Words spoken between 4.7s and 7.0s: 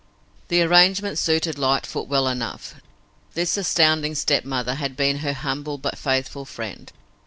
had been her humble but faithful friend.